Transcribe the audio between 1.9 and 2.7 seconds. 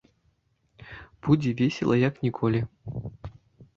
як ніколі.